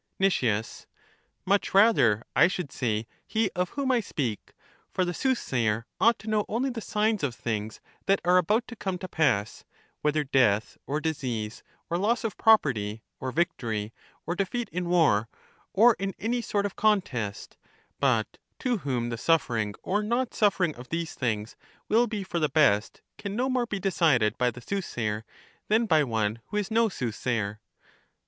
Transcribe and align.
Nic, 0.17 0.33
Much 1.45 1.75
rather 1.75 2.23
I 2.35 2.47
should 2.47 2.71
say 2.71 3.05
he 3.27 3.51
of 3.55 3.69
whom 3.77 3.91
I 3.91 3.99
speak; 3.99 4.53
for 4.89 5.05
the 5.05 5.13
soothsayer 5.13 5.85
ought 5.99 6.17
to 6.17 6.27
know 6.27 6.43
only 6.49 6.71
the 6.71 6.81
signs 6.81 7.21
of 7.21 7.35
things 7.35 7.79
that 8.07 8.19
are 8.25 8.39
about 8.39 8.67
to 8.69 8.75
come 8.75 8.97
to 8.97 9.07
pass, 9.07 9.63
whether 10.01 10.23
death 10.23 10.75
or 10.87 11.01
disease, 11.01 11.61
or 11.87 11.99
loss 11.99 12.23
of 12.23 12.35
property, 12.35 13.03
or 13.19 13.31
victory, 13.31 13.93
or 14.25 14.33
defeat 14.35 14.69
in 14.69 14.89
war, 14.89 15.29
or 15.71 15.95
in 15.99 16.15
any 16.17 16.41
sort 16.41 16.65
of 16.65 16.75
contest; 16.75 17.55
but 17.99 18.39
to 18.57 18.77
whom 18.77 19.09
the 19.09 19.19
suffering 19.19 19.75
or 19.83 20.01
not 20.01 20.33
suffering 20.33 20.73
of 20.77 20.89
these 20.89 21.13
things 21.13 21.55
will 21.89 22.07
be 22.07 22.23
for 22.23 22.39
the 22.39 22.49
best, 22.49 23.01
can 23.19 23.35
no 23.35 23.47
more 23.47 23.67
be 23.67 23.79
decided 23.79 24.35
by 24.39 24.49
the 24.49 24.61
soothsayer 24.61 25.25
than 25.67 25.85
by 25.85 26.03
one 26.03 26.41
who 26.47 26.57
is 26.57 26.71
no 26.71 26.89
soothsayer. 26.89 27.59